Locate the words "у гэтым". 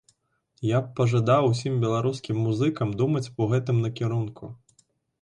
3.37-3.75